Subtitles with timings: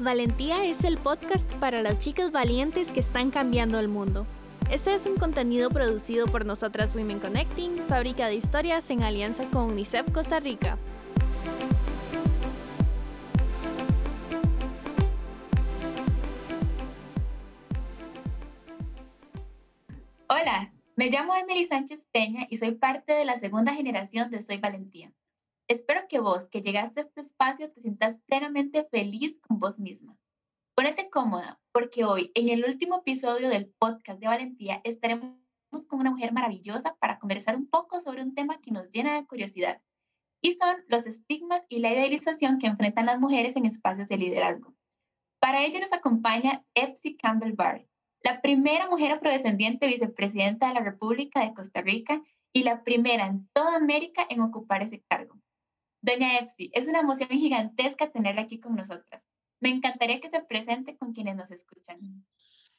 [0.00, 4.26] Valentía es el podcast para las chicas valientes que están cambiando el mundo.
[4.70, 9.64] Este es un contenido producido por nosotras Women Connecting, fábrica de historias en alianza con
[9.64, 10.78] UNICEF Costa Rica.
[20.30, 24.56] Hola, me llamo Emily Sánchez Peña y soy parte de la segunda generación de Soy
[24.56, 25.12] Valentía.
[25.70, 30.18] Espero que vos, que llegaste a este espacio, te sientas plenamente feliz con vos misma.
[30.74, 35.36] Ponete cómoda, porque hoy, en el último episodio del podcast de Valentía, estaremos
[35.86, 39.24] con una mujer maravillosa para conversar un poco sobre un tema que nos llena de
[39.28, 39.80] curiosidad,
[40.42, 44.74] y son los estigmas y la idealización que enfrentan las mujeres en espacios de liderazgo.
[45.38, 47.86] Para ello nos acompaña Epsi Campbell Barr,
[48.24, 52.20] la primera mujer afrodescendiente vicepresidenta de la República de Costa Rica
[52.52, 55.40] y la primera en toda América en ocupar ese cargo.
[56.02, 59.22] Doña Epsi, es una emoción gigantesca tenerla aquí con nosotras.
[59.60, 62.24] Me encantaría que se presente con quienes nos escuchan.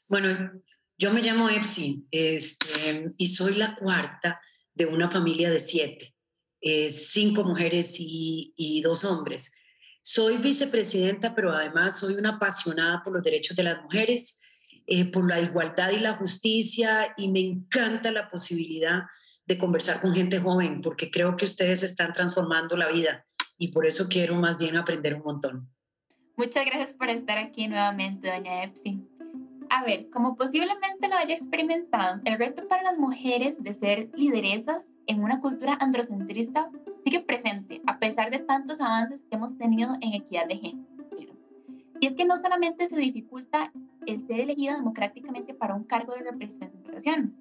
[0.08, 0.52] Bueno,
[0.98, 4.42] yo me llamo Epsi este, y soy la cuarta
[4.73, 6.16] de una familia de siete,
[6.62, 9.54] eh, cinco mujeres y, y dos hombres.
[10.02, 14.40] Soy vicepresidenta, pero además soy una apasionada por los derechos de las mujeres
[14.88, 19.04] eh, por la igualdad y la justicia y me encanta la posibilidad
[19.45, 23.25] de conversar con gente joven porque creo que ustedes están transformando la vida
[23.58, 25.70] y por eso quiero más bien aprender un montón.
[26.38, 29.08] Muchas gracias por estar aquí nuevamente, doña Epsi.
[29.70, 34.92] A ver, como posiblemente lo haya experimentado, el reto para las mujeres de ser lideresas
[35.08, 36.70] en una cultura androcentrista
[37.03, 40.88] sigue presente, a pesar de tantos avances que hemos tenido en equidad de género.
[42.00, 43.72] Y es que no solamente se dificulta
[44.08, 47.36] el ser elegido democráticamente para un cargo de representación,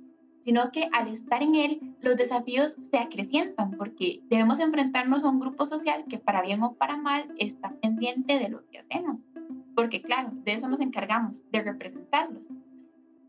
[0.45, 5.41] sino que al estar en él los desafíos se acrecientan porque debemos enfrentarnos a un
[5.41, 9.19] grupo social que para bien o para mal está pendiente de lo que hacemos,
[9.75, 12.49] porque claro, de eso nos encargamos, de representarlos.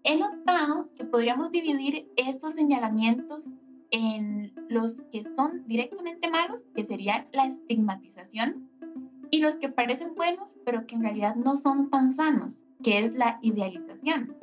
[0.04, 3.50] He notado que podríamos dividir estos señalamientos
[3.92, 8.70] en los que son directamente malos, que sería la estigmatización,
[9.30, 13.16] y los que parecen buenos, pero que en realidad no son tan sanos, que es
[13.16, 14.36] la idealización.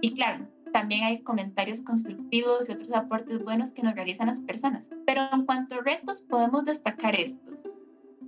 [0.00, 4.88] Y claro, también hay comentarios constructivos y otros aportes buenos que nos realizan las personas.
[5.06, 7.60] Pero en cuanto a retos, podemos destacar estos.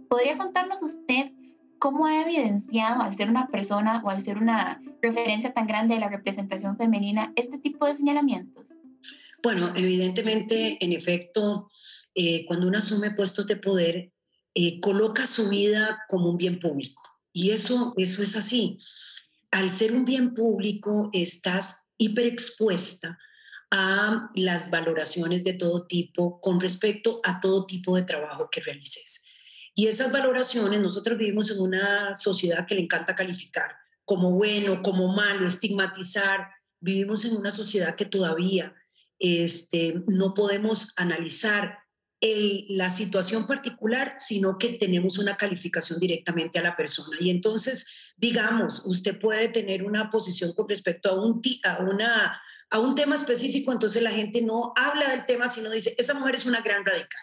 [0.09, 1.33] ¿Podría contarnos usted
[1.81, 6.01] cómo ha evidenciado al ser una persona o al ser una referencia tan grande de
[6.01, 8.75] la representación femenina este tipo de señalamientos?
[9.43, 11.69] Bueno, evidentemente, en efecto,
[12.15, 14.13] eh, cuando uno asume puestos de poder,
[14.55, 17.03] eh, coloca su vida como un bien público.
[17.33, 18.79] Y eso, eso es así
[19.51, 23.19] al ser un bien público estás hiperexpuesta
[23.71, 29.25] a las valoraciones de todo tipo con respecto a todo tipo de trabajo que realices.
[29.75, 35.09] Y esas valoraciones, nosotros vivimos en una sociedad que le encanta calificar como bueno, como
[35.09, 36.49] malo, estigmatizar.
[36.81, 38.75] Vivimos en una sociedad que todavía
[39.19, 41.79] este, no podemos analizar
[42.21, 47.17] la situación particular, sino que tenemos una calificación directamente a la persona.
[47.21, 51.43] Y entonces digamos, usted puede tener una posición con respecto a un,
[52.71, 56.35] a un tema específico, entonces la gente no habla del tema, sino dice, esa mujer
[56.35, 57.21] es una gran radical,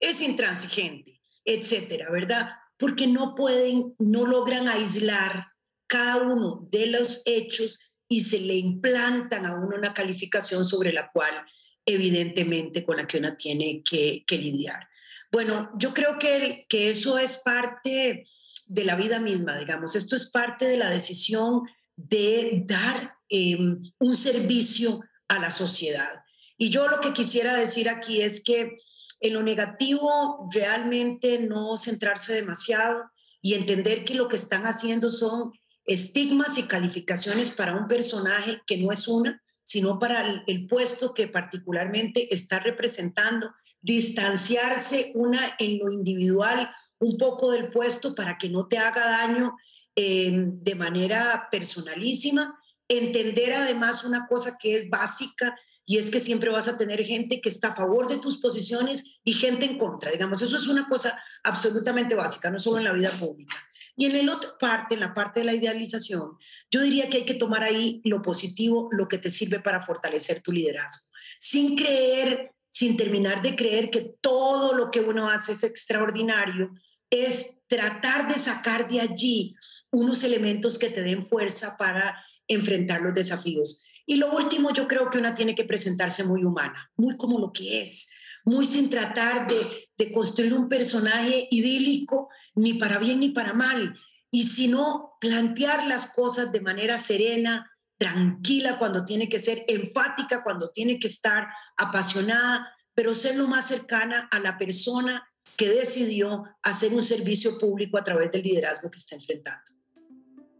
[0.00, 2.50] es intransigente, etcétera, ¿verdad?
[2.76, 5.48] Porque no pueden, no logran aislar
[5.86, 11.08] cada uno de los hechos y se le implantan a uno una calificación sobre la
[11.08, 11.46] cual,
[11.86, 14.88] evidentemente, con la que uno tiene que, que lidiar.
[15.30, 18.26] Bueno, yo creo que, que eso es parte
[18.66, 19.96] de la vida misma, digamos.
[19.96, 21.62] Esto es parte de la decisión
[21.96, 26.22] de dar em, un servicio a la sociedad.
[26.56, 28.76] Y yo lo que quisiera decir aquí es que
[29.20, 33.10] en lo negativo realmente no centrarse demasiado
[33.40, 35.52] y entender que lo que están haciendo son
[35.84, 41.28] estigmas y calificaciones para un personaje que no es una, sino para el, puesto que
[41.28, 48.68] particularmente está representando, distanciarse una en lo individual un poco del puesto para que no
[48.68, 49.56] te haga daño
[49.94, 52.58] em, de manera personalísima.
[52.88, 57.40] Entender además una cosa que es básica y es que siempre vas a tener gente
[57.40, 60.12] que está a favor de tus posiciones y gente en contra.
[60.12, 63.56] Digamos, eso es una cosa absolutamente básica, no solo en la vida pública.
[63.96, 66.38] Y en la otra parte, en la parte de la idealización,
[66.72, 70.40] yo diría que hay que tomar ahí lo positivo, lo que te sirve para fortalecer
[70.42, 71.06] tu liderazgo,
[71.38, 76.72] sin creer, sin terminar de creer que todo lo que uno hace es extraordinario,
[77.10, 79.54] es tratar de sacar de allí
[79.90, 82.16] unos elementos que te den fuerza para
[82.48, 83.84] enfrentar los desafíos.
[84.06, 87.52] Y lo último, yo creo que una tiene que presentarse muy humana, muy como lo
[87.52, 88.08] que es,
[88.44, 93.96] muy sin tratar de, construir un personaje idílico, ni para bien ni para mal.
[94.34, 100.42] Y si no, plantear las cosas de manera serena, tranquila cuando tiene que ser, enfática
[100.42, 105.22] cuando tiene que estar, apasionada, pero ser lo más cercana a la persona
[105.56, 109.62] que decidió hacer un servicio público a través del liderazgo que está enfrentando.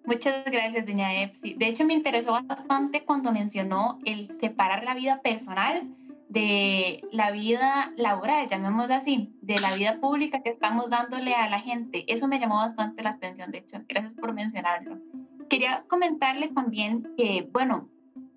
[0.04, 1.54] Muchas gracias, doña Epsi.
[1.54, 5.88] De hecho, me interesó bastante cuando mencionó el separar la vida personal
[6.32, 11.60] de la vida laboral, llamémoslo así, de la vida pública que estamos dándole a la
[11.60, 12.04] gente.
[12.12, 13.78] Eso me llamó bastante la atención, de hecho.
[13.86, 14.98] Gracias por mencionarlo.
[15.50, 17.90] Quería comentarle también que, bueno,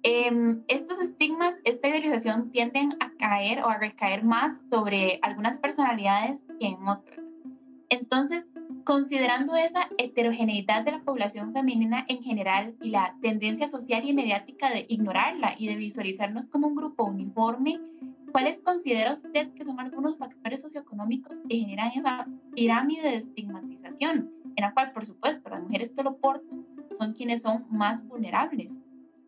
[0.03, 6.41] em, estos estigmas, esta idealización tienden a caer o a recaer más sobre algunas personalidades
[6.59, 7.21] que en otras.
[7.88, 8.45] Entonces,
[8.85, 14.69] considerando esa heterogeneidad de la población femenina en general y la tendencia social y mediática
[14.69, 17.81] de ignorarla y de visualizarnos como un grupo uniforme,
[18.31, 24.61] ¿cuáles considera usted que son algunos factores socioeconómicos que generan esa pirámide de estigmatización, en
[24.61, 26.65] la cual, por supuesto, las mujeres que lo portan
[26.99, 28.71] son quienes son más vulnerables?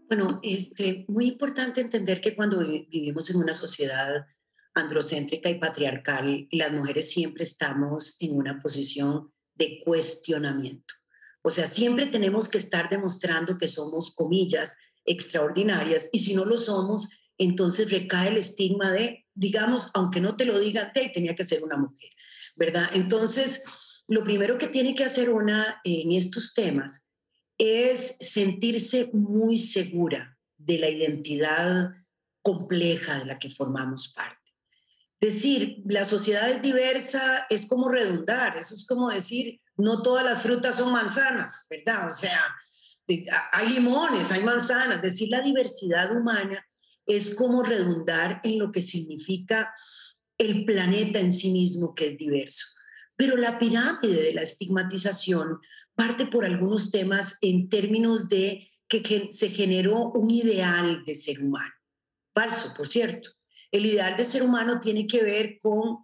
[0.07, 4.27] Bueno, es este, muy importante entender que cuando vivimos en una sociedad
[4.75, 10.93] androcéntrica y patriarcal, las mujeres siempre estamos en una posición de cuestionamiento.
[11.41, 14.75] O sea, siempre tenemos que estar demostrando que somos, comillas,
[15.05, 20.45] extraordinarias y si no lo somos, entonces recae el estigma de, digamos, aunque no te
[20.45, 22.09] lo digan, te tenía que ser una mujer,
[22.55, 22.89] ¿verdad?
[22.93, 23.63] Entonces,
[24.07, 27.07] lo primero que tiene que hacer una en estos temas
[27.57, 31.91] es sentirse muy segura de la identidad
[32.41, 34.36] compleja de la que formamos parte
[35.19, 40.41] decir, la sociedad es diversa es como redundar, eso es como decir, no todas las
[40.41, 42.09] frutas son manzanas, ¿verdad?
[42.09, 42.41] O sea,
[43.51, 46.65] hay limones, hay manzanas, decir la diversidad humana
[47.05, 49.73] es como redundar en lo que significa
[50.37, 52.65] el planeta en sí mismo que es diverso.
[53.15, 55.59] Pero la pirámide de la estigmatización
[55.95, 61.73] parte por algunos temas en términos de que se generó un ideal de ser humano.
[62.33, 63.36] Falso, por cierto.
[63.77, 65.99] El ideal de ser humano tiene que ver con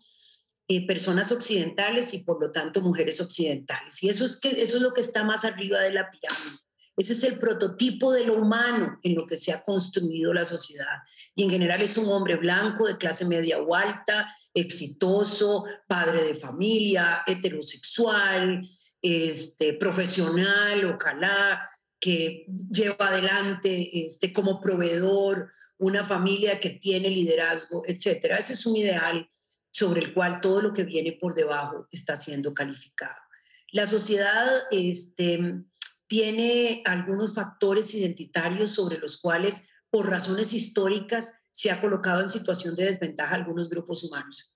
[0.68, 4.02] eh, personas occidentales y por lo tanto mujeres occidentales.
[4.02, 6.58] Y eso es, que, eso es lo que está más arriba de la pirámide.
[6.96, 11.00] Ese es el prototipo de lo humano en lo que se ha construido la sociedad.
[11.36, 16.36] Y en general es un hombre blanco de clase media o alta, exitoso, padre de
[16.36, 18.62] familia, heterosexual,
[19.02, 21.68] este, profesional, ojalá,
[22.00, 28.38] que lleva adelante este, como proveedor una familia que tiene liderazgo, etcétera.
[28.38, 29.30] Ese es un ideal
[29.72, 33.16] sobre el cual todo lo que viene por debajo está siendo calificado.
[33.72, 35.64] La sociedad este,
[36.08, 42.76] tiene algunos factores identitarios sobre los cuales, por razones históricas, se ha colocado en situación
[42.76, 44.56] de desventaja algunos grupos humanos.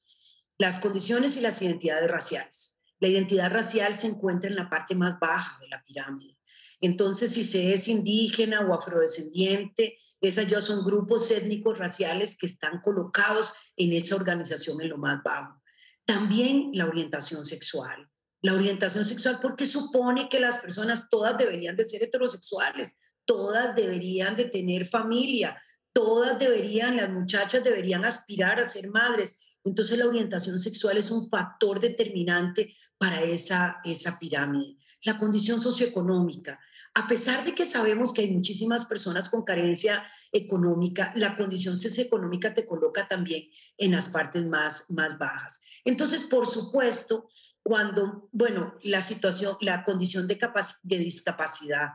[0.59, 2.79] Las condiciones y las identidades raciales.
[2.99, 6.37] La identidad racial se encuentra en la parte más baja de la pirámide.
[6.79, 12.81] Entonces, si se es indígena o afrodescendiente, esas ya son grupos étnicos raciales que están
[12.81, 15.61] colocados en esa organización en lo más bajo.
[16.05, 18.09] También la orientación sexual.
[18.41, 24.35] La orientación sexual porque supone que las personas todas deberían de ser heterosexuales, todas deberían
[24.35, 25.61] de tener familia,
[25.93, 29.37] todas deberían, las muchachas deberían aspirar a ser madres.
[29.63, 34.77] Entonces la orientación sexual es un factor determinante para esa, esa pirámide.
[35.03, 36.59] La condición socioeconómica
[36.97, 42.55] a pesar de que sabemos que hay muchísimas personas con carencia económica, la condición socioeconómica
[42.55, 45.61] te coloca también en las partes más, más bajas.
[45.85, 47.29] Entonces, por supuesto,
[47.61, 50.39] cuando, bueno, la situación, la condición de,
[50.83, 51.89] de discapacidad,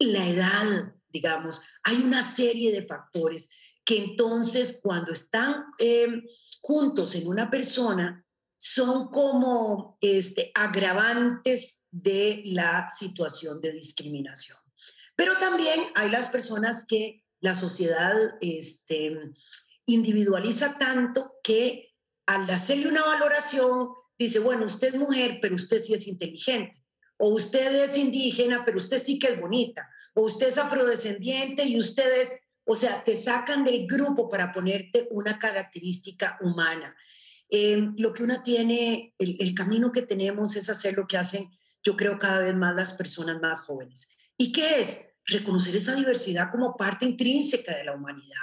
[0.00, 3.48] la edad, digamos, hay una serie de factores
[3.84, 6.24] que entonces cuando están eh,
[6.60, 8.26] juntos en una persona
[8.56, 14.58] son como este, agravantes de la situación de discriminación.
[15.14, 19.16] Pero también hay las personas que la sociedad este,
[19.86, 21.94] individualiza tanto que
[22.26, 26.82] al hacerle una valoración dice, bueno, usted es mujer, pero usted sí es inteligente,
[27.16, 31.78] o usted es indígena, pero usted sí que es bonita, o usted es afrodescendiente y
[31.78, 32.32] usted es,
[32.64, 36.96] o sea, te sacan del grupo para ponerte una característica humana.
[37.50, 41.48] Eh, lo que una tiene, el camino que tenemos es hacer lo que hacen
[41.84, 44.08] yo creo cada vez más las personas más jóvenes.
[44.36, 45.04] ¿Y qué es?
[45.26, 48.42] Reconocer esa diversidad como parte intrínseca de la humanidad,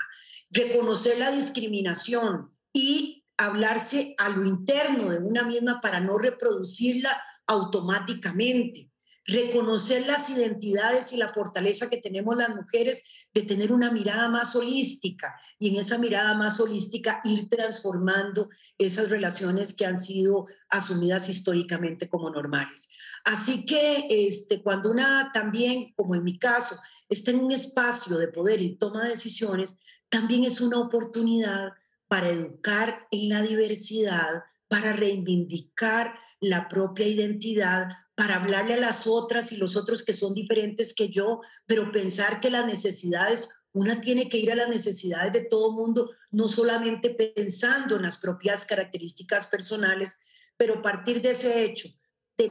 [0.49, 8.90] reconocer la discriminación y hablarse a lo interno de una misma para no reproducirla automáticamente.
[9.25, 14.55] Reconocer las identidades y la fortaleza que tenemos las mujeres de tener una mirada más
[14.55, 21.29] holística y en esa mirada más holística ir transformando esas relaciones que han sido asumidas
[21.29, 22.89] históricamente como normales.
[23.23, 26.75] Así que este, cuando una también, como en mi caso,
[27.07, 31.69] está en un espacio de poder y toma decisiones, también es una oportunidad
[32.07, 37.87] para educar en la diversidad, para reivindicar la propia identidad,
[38.21, 42.39] para hablarle a las otras y los otros que son diferentes que yo, pero pensar
[42.39, 47.09] que las necesidades, una tiene que ir a las necesidades de todo mundo, no solamente
[47.09, 50.19] pensando en las propias características personales,
[50.55, 51.89] pero partir de ese hecho,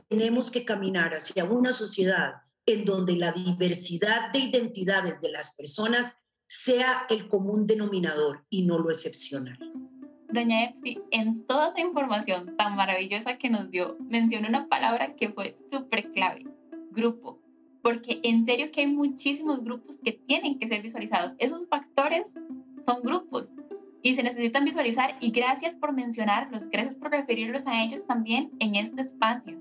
[0.08, 2.32] tenemos que caminar hacia una sociedad
[2.66, 6.14] en donde la diversidad de identidades de las personas
[6.48, 9.56] sea el común denominador y no lo excepcional.
[10.32, 15.30] Doña Epsi, en toda esa información tan maravillosa que nos dio, mencionó una palabra que
[15.30, 16.46] fue súper clave,
[16.90, 17.40] grupo,
[17.82, 21.34] porque en serio que hay muchísimos grupos que tienen que ser visualizados.
[21.38, 22.32] Esos factores
[22.86, 23.50] son grupos
[24.02, 28.76] y se necesitan visualizar y gracias por mencionarlos, gracias por referirlos a ellos también en
[28.76, 29.60] este espacio.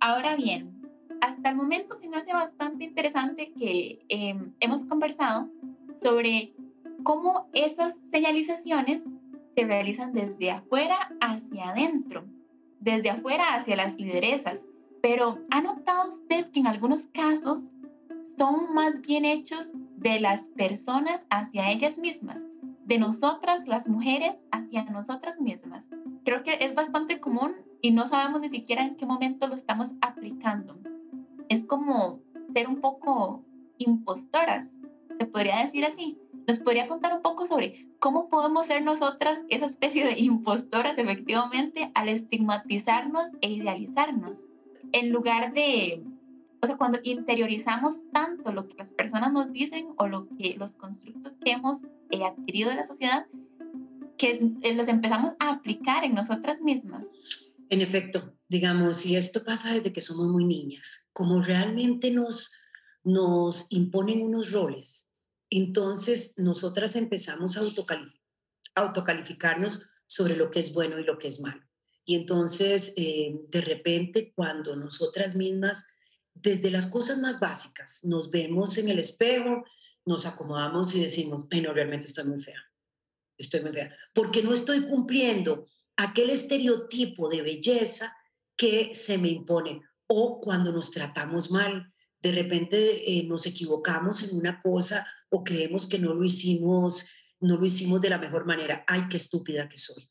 [0.00, 0.76] Ahora bien,
[1.20, 5.48] hasta el momento se me hace bastante interesante que em, hemos conversado
[6.02, 6.54] sobre
[7.02, 9.04] cómo esas señalizaciones
[9.56, 12.26] se realizan desde afuera hacia adentro,
[12.78, 14.60] desde afuera hacia las lideresas.
[15.02, 17.70] Pero ¿ha notado usted que en algunos casos
[18.36, 22.42] son más bien hechos de las personas hacia ellas mismas,
[22.84, 25.84] de nosotras las mujeres hacia nosotras mismas?
[26.24, 29.92] Creo que es bastante común y no sabemos ni siquiera en qué momento lo estamos
[30.02, 30.76] aplicando.
[31.48, 32.20] Es como
[32.52, 33.42] ser un poco
[33.78, 34.74] impostoras,
[35.18, 36.18] se podría decir así.
[36.46, 41.90] ¿Nos podría contar un poco sobre cómo podemos ser nosotras esa especie de impostoras efectivamente
[41.94, 44.44] al estigmatizarnos e idealizarnos?
[44.92, 46.02] En lugar de,
[46.62, 50.76] o sea, cuando interiorizamos tanto lo que las personas nos dicen o lo que los
[50.76, 51.78] constructos que hemos
[52.10, 53.26] eh, adquirido de la sociedad,
[54.16, 57.04] que eh, los empezamos a aplicar en nosotras mismas.
[57.68, 62.54] En efecto, digamos, y esto pasa desde que somos muy niñas, como realmente nos,
[63.02, 65.05] nos imponen unos roles
[65.50, 67.62] entonces, nosotras empezamos a
[68.74, 71.62] autocalificarnos sobre lo que es bueno y lo que es malo.
[72.04, 75.86] Y entonces, eh, de repente, cuando nosotras mismas,
[76.34, 79.64] desde las cosas más básicas, nos vemos en el espejo,
[80.04, 82.62] nos acomodamos y decimos, ay, no, realmente estoy muy fea,
[83.36, 88.16] estoy muy fea, porque no estoy cumpliendo aquel estereotipo de belleza
[88.56, 89.82] que se me impone.
[90.06, 91.92] O cuando nos tratamos mal,
[92.26, 97.56] de repente eh, nos equivocamos en una cosa o creemos que no lo hicimos, no
[97.56, 98.84] lo hicimos de la mejor manera.
[98.88, 100.10] Ay, qué estúpida que soy.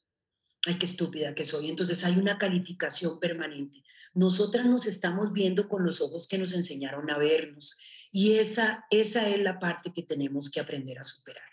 [0.65, 1.69] Ay, qué estúpida que soy.
[1.69, 3.83] Entonces hay una calificación permanente.
[4.13, 7.77] Nosotras nos estamos viendo con los ojos que nos enseñaron a vernos
[8.13, 11.43] y esa, esa es la parte que tenemos que aprender a superar.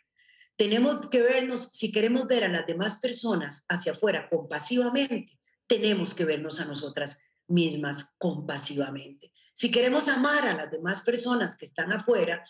[0.55, 6.25] Tenemos que vernos, si queremos ver a las demás personas hacia afuera compasivamente, tenemos que
[6.25, 9.33] vernos a nosotras mismas compasivamente.
[9.53, 12.43] Si queremos amar a las demás personas que están afuera,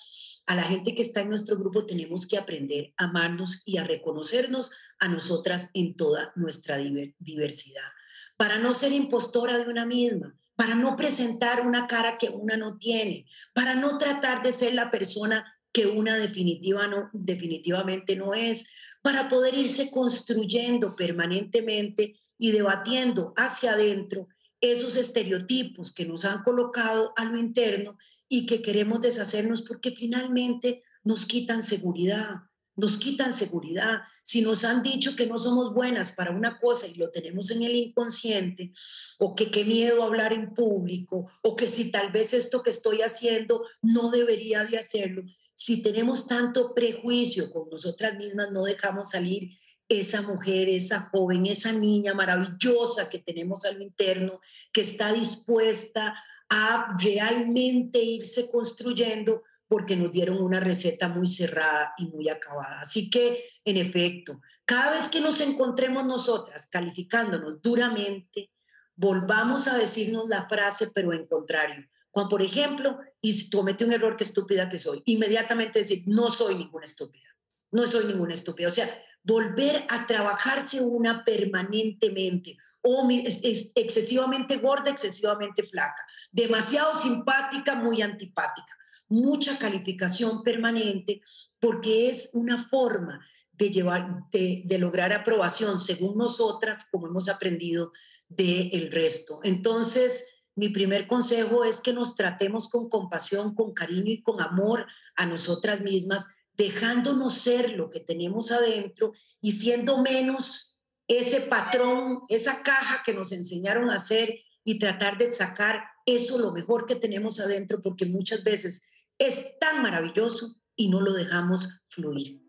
[0.46, 3.84] a la gente que está en nuestro grupo, tenemos que aprender a amarnos y a
[3.84, 6.78] reconocernos a nosotras en toda nuestra
[7.18, 7.88] diversidad,
[8.36, 12.78] para no ser impostora de una misma, para no presentar una cara que una no
[12.78, 18.68] tiene, para no tratar de ser la persona que una definitiva no, definitivamente no es,
[19.00, 24.28] para poder irse construyendo permanentemente y debatiendo hacia adentro
[24.62, 30.84] esos estereotipos que nos han colocado a lo interno y que queremos deshacernos porque finalmente
[31.04, 32.36] nos quitan seguridad,
[32.76, 33.98] nos quitan seguridad.
[34.22, 37.64] Si nos han dicho que no somos buenas para una cosa y lo tenemos en
[37.64, 38.72] el inconsciente,
[39.18, 43.02] o que qué miedo hablar en público, o que si tal vez esto que estoy
[43.02, 49.58] haciendo no debería de hacerlo, si tenemos tanto prejuicio con nosotras mismas, no dejamos salir
[49.88, 54.40] esa mujer, esa joven, esa niña maravillosa que tenemos al interno,
[54.72, 56.14] que está dispuesta
[56.48, 62.82] a realmente irse construyendo porque nos dieron una receta muy cerrada y muy acabada.
[62.82, 68.50] Así que, en efecto, cada vez que nos encontremos nosotras calificándonos duramente,
[68.96, 71.88] volvamos a decirnos la frase, pero en contrario.
[72.10, 76.56] Cuando, por ejemplo, y comete un error, qué estúpida que soy, inmediatamente decir, no soy
[76.56, 77.34] ninguna estúpida,
[77.70, 78.68] no soy ninguna estúpida.
[78.68, 78.86] O sea,
[79.24, 88.76] volver a trabajarse una permanentemente, o es, excesivamente gorda, excesivamente flaca, demasiado simpática, muy antipática,
[89.08, 91.20] mucha calificación permanente,
[91.60, 97.92] porque es una forma de, llevar, de, de lograr aprobación según nosotras, como hemos aprendido
[98.28, 99.40] del el resto.
[99.44, 104.86] Entonces, mi primer consejo es que nos tratemos con compasión, con cariño y con amor
[105.16, 106.26] a nosotras mismas,
[106.62, 113.32] dejándonos ser lo que tenemos adentro y siendo menos ese patrón, esa caja que nos
[113.32, 118.44] enseñaron a hacer y tratar de sacar eso lo mejor que tenemos adentro, porque muchas
[118.44, 118.84] veces
[119.18, 122.40] es tan maravilloso y no lo dejamos fluir.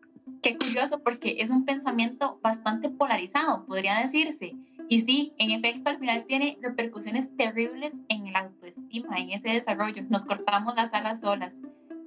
[0.44, 4.54] Qué curioso porque es un pensamiento bastante polarizado, podría decirse.
[4.90, 10.04] Y sí, en efecto, al final tiene repercusiones terribles en la autoestima, en ese desarrollo.
[10.10, 11.54] Nos cortamos las alas solas.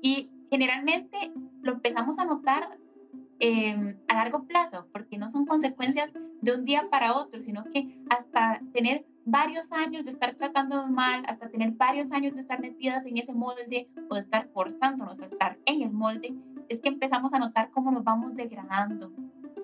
[0.03, 1.33] Y generalmente
[1.67, 2.79] lo empezamos a notar
[3.39, 7.99] em, a largo plazo, porque no son consecuencias de un día para otro, sino que
[8.09, 13.05] hasta tener varios años de estar tratando mal, hasta tener varios años de estar metidas
[13.05, 16.35] en ese molde o de estar forzándonos a estar en el molde,
[16.69, 19.13] es que empezamos a notar cómo nos vamos degradando.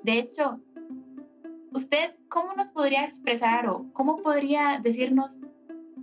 [0.03, 0.61] De hecho,
[1.73, 5.39] ¿usted cómo nos podría expresar o cómo podría decirnos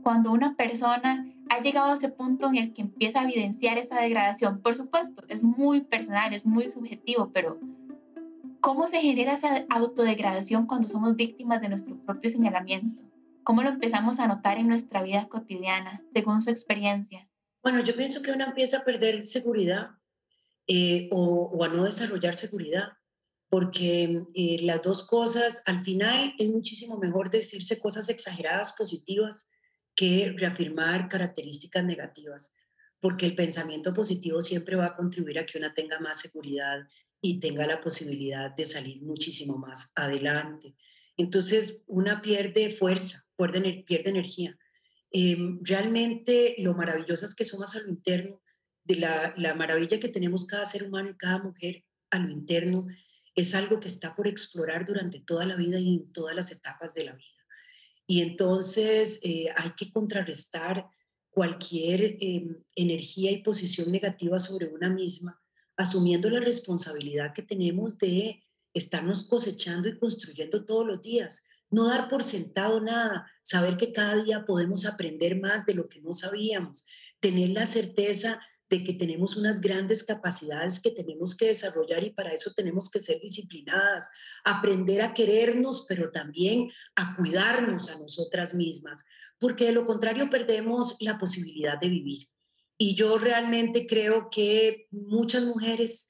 [0.03, 3.99] cuando una persona ha llegado a ese punto en el que empieza a evidenciar esa
[3.99, 4.61] degradación?
[4.61, 7.59] Por supuesto, es muy personal, es muy subjetivo, pero
[8.61, 13.03] ¿cómo se genera esa autodegradación cuando somos víctimas de nuestro propio señalamiento?
[13.43, 17.27] ¿Cómo lo empezamos a notar en nuestra vida cotidiana, según su experiencia?
[17.63, 19.91] Bueno, yo pienso que uno empieza a perder seguridad
[20.67, 22.89] eh, o, a no desarrollar seguridad,
[23.49, 29.48] porque eh, las dos cosas, al final es muchísimo mejor decirse cosas exageradas positivas
[29.99, 32.55] que reafirmar características negativas,
[33.01, 36.87] porque el pensamiento positivo siempre va a contribuir a que una tenga más seguridad
[37.19, 40.73] y tenga la posibilidad de salir muchísimo más adelante.
[41.17, 44.57] Entonces, una pierde fuerza, pierde, energía.
[45.11, 48.41] Em, realmente lo maravillosas que somos a lo interno,
[48.85, 52.87] de la, la maravilla que tenemos cada ser humano y cada mujer a lo interno,
[53.35, 56.93] es algo que está por explorar durante toda la vida y en todas las etapas
[56.93, 57.38] de la vida.
[58.09, 60.89] Y entonces eh, hay que contrarrestar
[61.29, 65.39] cualquier em, energía y posición negativa sobre una misma,
[65.77, 71.43] asumiendo la responsabilidad que tenemos de estarnos cosechando y construyendo todos los días.
[71.69, 76.01] No dar por sentado nada, saber que cada día podemos aprender más de lo que
[76.01, 76.87] no sabíamos,
[77.19, 82.33] tener la certeza de que tenemos unas grandes capacidades que tenemos que desarrollar y para
[82.33, 84.09] eso tenemos que ser disciplinadas,
[84.43, 89.03] aprender a querernos, pero también a cuidarnos a nosotras mismas,
[89.39, 92.29] porque de lo contrario perdemos la posibilidad de vivir.
[92.77, 96.09] Y yo realmente creo que muchas mujeres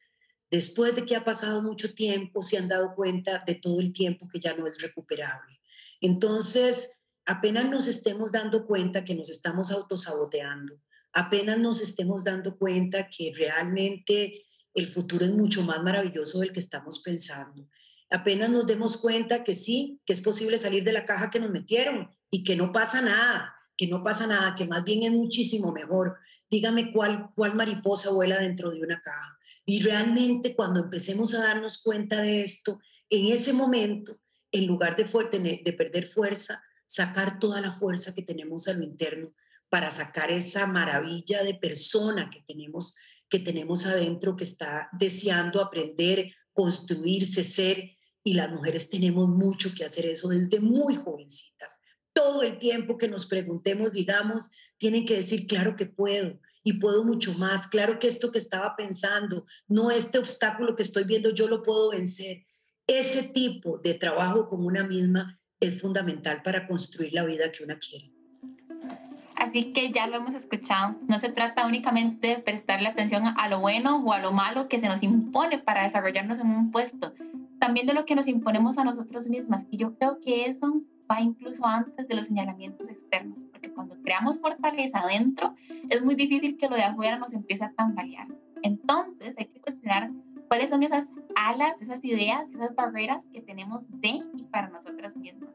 [0.51, 4.27] después de que ha pasado mucho tiempo, se han dado cuenta de todo el tiempo
[4.27, 5.59] que ya no es recuperable.
[6.01, 10.81] Entonces, apenas nos estemos dando cuenta que nos estamos autosaboteando,
[11.13, 16.59] apenas nos estemos dando cuenta que realmente el futuro es mucho más maravilloso del que
[16.59, 17.67] estamos pensando.
[18.11, 21.51] Apenas nos demos cuenta que sí, que es posible salir de la caja que nos
[21.51, 25.71] metieron y que no pasa nada, que no pasa nada, que más bien es muchísimo
[25.71, 26.17] mejor.
[26.49, 29.37] Dígame cuál, cuál mariposa vuela dentro de una caja.
[29.65, 34.19] Y realmente cuando empecemos a darnos cuenta de esto, en ese momento,
[34.51, 39.33] en lugar de, de perder fuerza, sacar toda la fuerza que tenemos a lo interno
[39.69, 42.95] para sacar esa maravilla de persona que tenemos,
[43.29, 47.91] que tenemos adentro, que está deseando aprender, construirse, ser.
[48.23, 51.81] Y las mujeres tenemos mucho que hacer eso desde muy jovencitas.
[52.13, 57.03] Todo el tiempo que nos preguntemos, digamos, tienen que decir, claro que puedo, y puedo
[57.03, 57.67] mucho más.
[57.67, 61.91] Claro que esto que estaba pensando, no este obstáculo que estoy viendo, yo lo puedo
[61.91, 62.45] vencer.
[62.87, 67.77] Ese tipo de trabajo con una misma es fundamental para construir la vida que una
[67.79, 68.11] quiere.
[69.49, 73.59] Así que ya lo hemos escuchado, no se trata únicamente de prestarle atención a lo
[73.59, 77.15] bueno o a lo malo que se nos impone para desarrollarnos en un puesto,
[77.57, 79.65] también de lo que nos imponemos a nosotros mismas.
[79.71, 84.39] Y yo creo que eso va incluso antes de los señalamientos externos porque cuando creamos
[84.39, 85.55] fortaleza adentro,
[85.89, 88.27] es muy difícil que lo de afuera nos empiece a tambalear.
[88.61, 90.11] Entonces hay que cuestionar
[90.47, 95.49] cuáles son esas alas, esas ideas, esas barreras que tenemos de y para nosotras mismas.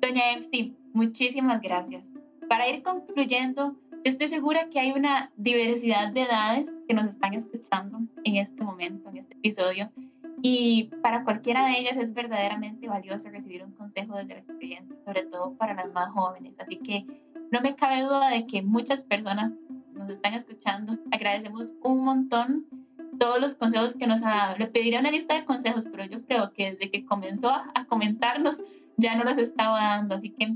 [0.00, 2.04] Doña MC, muchísimas gracias.
[2.48, 7.34] Para ir concluyendo, yo estoy segura que hay una diversidad de edades que nos están
[7.34, 9.90] escuchando en este momento, en este episodio,
[10.40, 15.24] y para cualquiera de ellas es verdaderamente valioso recibir un consejo desde la experiencia, sobre
[15.24, 16.54] todo para las más jóvenes.
[16.58, 17.04] Así que
[17.50, 19.52] no me cabe duda de que muchas personas
[19.92, 20.96] nos están escuchando.
[21.10, 22.66] Agradecemos un montón
[23.18, 24.58] todos los consejos que nos ha dado.
[24.58, 28.62] Le pediría una lista de consejos, pero yo creo que desde que comenzó a comentarnos
[28.96, 30.14] ya no los estaba dando.
[30.14, 30.54] Así que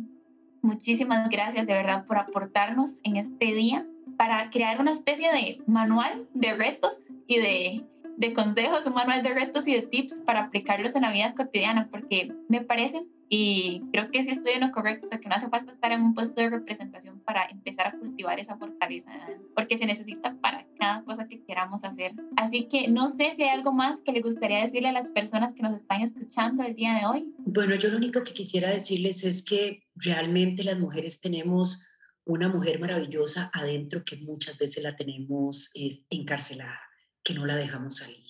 [0.63, 6.27] muchísimas gracias de verdad por aportarnos en este día para crear una especie de manual
[6.35, 7.85] de retos y de
[8.17, 11.89] de consejos, un manual de retos y de tips para aplicarlos en la vida cotidiana,
[11.91, 15.73] porque me parece y creo que sí estoy en lo correcto, que no hace falta
[15.73, 19.11] estar en un puesto de representación para empezar a cultivar esa fortaleza,
[19.57, 22.13] porque se necesita para cada cosa que queramos hacer.
[22.37, 25.55] Así que no sé si hay algo más que le gustaría decirle a las personas
[25.55, 27.35] que nos están escuchando el día de hoy.
[27.39, 31.87] Bueno, yo lo único que quisiera decirles es que realmente las mujeres tenemos
[32.27, 35.73] una mujer maravillosa adentro que muchas veces la tenemos
[36.11, 36.83] encarcelada,
[37.25, 38.27] que no la dejamos salir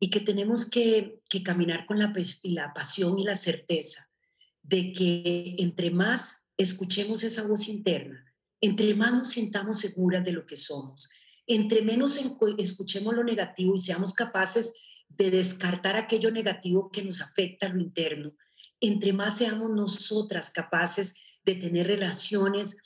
[0.00, 4.10] y que tenemos que, caminar con la, la pasión y la certeza
[4.64, 8.24] de que entre más escuchemos esa voz interna,
[8.60, 11.10] entre más nos sintamos seguras de lo que somos,
[11.46, 12.18] entre menos
[12.58, 14.72] escuchemos lo negativo y seamos capaces
[15.08, 18.34] de descartar aquello negativo que nos afecta a lo interno,
[18.80, 22.78] entre más seamos nosotras capaces de tener relaciones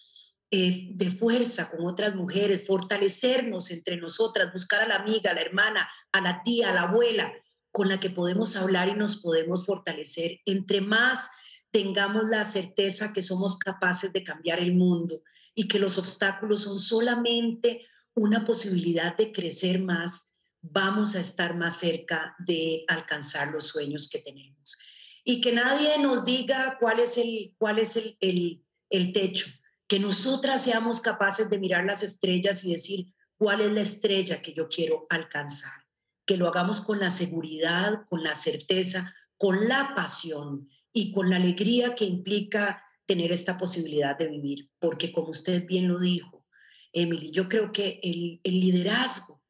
[0.50, 5.42] eh, de fuerza con otras mujeres, fortalecernos entre nosotras, buscar a la amiga, a la
[5.42, 7.32] hermana, a la tía, a la abuela,
[7.70, 10.40] con la que podemos hablar y nos podemos fortalecer.
[10.46, 11.28] Entre más
[11.70, 15.22] tengamos la certeza que somos capaces de cambiar el mundo
[15.54, 21.78] y que los obstáculos son solamente una posibilidad de crecer más, vamos a estar más
[21.78, 24.78] cerca de alcanzar los sueños que tenemos.
[25.24, 29.46] Y que nadie nos diga cuál es el, cuál es el, el, el techo
[29.88, 34.52] que nosotras seamos capaces de mirar las estrellas y decir cuál es la estrella que
[34.52, 35.86] yo quiero alcanzar,
[36.26, 41.36] que lo hagamos con la seguridad, con la certeza, con la pasión y con la
[41.36, 46.44] alegría que implica tener esta posibilidad de vivir, porque como usted bien lo dijo,
[46.92, 49.40] Emily, yo creo que el, el liderazgo,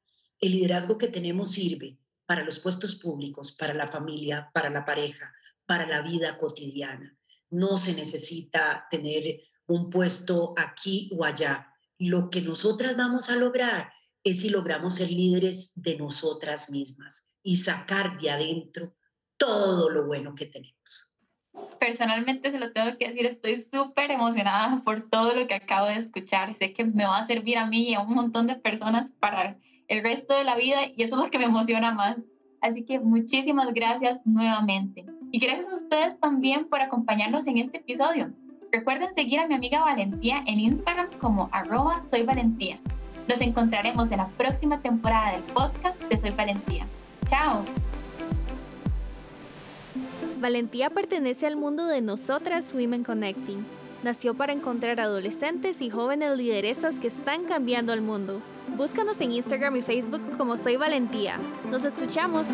[0.40, 5.32] el liderazgo que tenemos sirve para los puestos públicos, para la familia, para la pareja,
[5.64, 7.16] para la vida cotidiana.
[7.48, 11.72] No se necesita tener un puesto aquí o allá.
[11.98, 13.90] Lo que nosotras vamos a lograr
[14.22, 18.94] es si logramos ser líderes de nosotras mismas y sacar de adentro
[19.38, 21.17] todo lo bueno que tenemos.
[21.78, 25.94] Personalmente se lo tengo que decir, estoy súper emocionada por todo lo que acabo de
[25.94, 26.54] escuchar.
[26.54, 29.56] Sé que me va a servir a mí y a un montón de personas para
[29.86, 32.16] el resto de la vida y eso es lo que me emociona más.
[32.60, 35.06] Así que muchísimas gracias nuevamente.
[35.30, 38.32] Y gracias a ustedes también por acompañarnos en este episodio.
[38.72, 42.78] Recuerden seguir a mi amiga Valentía en Instagram como arroba soy Valentía.
[43.28, 46.86] Nos encontraremos en la próxima temporada del podcast de Soy Valentía.
[47.28, 47.62] ¡Chao!
[50.40, 53.64] Valentía pertenece al mundo de nosotras Women Connecting.
[54.04, 58.40] Nació para encontrar adolescentes y jóvenes lideresas que están cambiando el mundo.
[58.76, 61.38] Búscanos en Instagram y Facebook como Soy Valentía.
[61.70, 62.46] Nos escuchamos.